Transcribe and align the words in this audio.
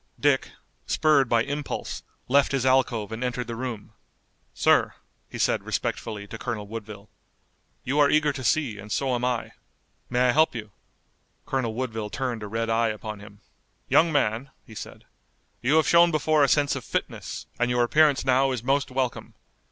Dick, 0.19 0.49
spurred 0.87 1.29
by 1.29 1.43
impulse, 1.43 2.01
left 2.27 2.53
his 2.53 2.65
alcove 2.65 3.11
and 3.11 3.23
entered 3.23 3.45
the 3.45 3.55
room. 3.55 3.93
"Sir," 4.51 4.95
he 5.29 5.37
said 5.37 5.63
respectfully 5.63 6.25
to 6.25 6.39
Colonel 6.39 6.65
Woodville, 6.65 7.07
"you 7.83 7.99
are 7.99 8.09
eager 8.09 8.33
to 8.33 8.43
see, 8.43 8.79
and 8.79 8.91
so 8.91 9.13
am 9.13 9.23
I. 9.23 9.51
May 10.09 10.29
I 10.29 10.31
help 10.31 10.55
you?" 10.55 10.71
Colonel 11.45 11.75
Woodville 11.75 12.09
turned 12.09 12.41
a 12.41 12.47
red 12.47 12.67
eye 12.67 12.87
upon 12.89 13.19
him. 13.19 13.41
"Young 13.89 14.11
man," 14.11 14.49
he 14.65 14.73
said, 14.73 15.05
"you 15.61 15.75
have 15.75 15.87
shown 15.87 16.09
before 16.09 16.43
a 16.43 16.47
sense 16.47 16.75
of 16.75 16.83
fitness, 16.83 17.45
and 17.59 17.69
your 17.69 17.83
appearance 17.83 18.25
now 18.25 18.51
is 18.51 18.63
most 18.63 18.89
welcome. 18.89 19.35